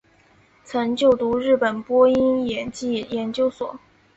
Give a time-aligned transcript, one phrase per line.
[0.63, 3.79] 曾就读日本播音演技研究所。